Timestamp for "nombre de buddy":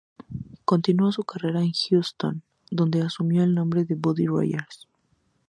3.53-4.25